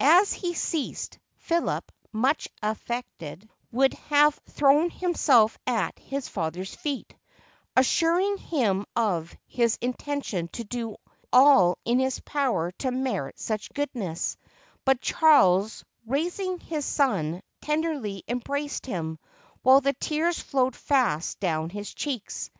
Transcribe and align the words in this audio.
As 0.00 0.32
he 0.32 0.54
ceased, 0.54 1.20
Philip, 1.36 1.92
much 2.12 2.48
affected, 2.64 3.48
would 3.70 3.94
have 4.08 4.34
thrown 4.50 4.90
himself 4.90 5.56
at 5.68 5.96
his 6.00 6.26
father's 6.28 6.74
feet, 6.74 7.14
assuring 7.76 8.38
him 8.38 8.86
of 8.96 9.36
his 9.46 9.78
intention 9.80 10.48
to 10.54 10.64
do 10.64 10.96
all 11.32 11.78
in 11.84 12.00
his 12.00 12.18
power 12.18 12.72
to 12.78 12.90
merit 12.90 13.38
such 13.38 13.72
goodness; 13.72 14.36
but 14.84 15.00
Charles, 15.00 15.84
raising 16.08 16.58
his 16.58 16.84
son, 16.84 17.40
tenderly 17.60 18.24
embraced 18.26 18.84
him, 18.84 19.16
while 19.62 19.80
the 19.80 19.92
tears 19.92 20.40
flowed 20.40 20.74
fast 20.74 21.38
down 21.38 21.70
his 21.70 21.94
cheeks. 21.94 22.50